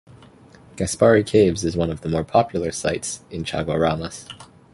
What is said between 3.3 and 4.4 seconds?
Chaguaramas.